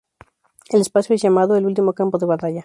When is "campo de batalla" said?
1.93-2.59